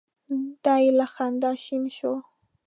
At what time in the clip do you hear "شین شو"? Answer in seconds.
1.63-2.13